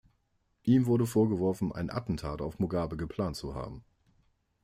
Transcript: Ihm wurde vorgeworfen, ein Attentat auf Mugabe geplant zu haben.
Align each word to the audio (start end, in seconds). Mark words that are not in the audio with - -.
Ihm 0.63 0.87
wurde 0.87 1.05
vorgeworfen, 1.05 1.71
ein 1.73 1.91
Attentat 1.91 2.41
auf 2.41 2.57
Mugabe 2.57 2.97
geplant 2.97 3.35
zu 3.35 3.53
haben. 3.53 3.83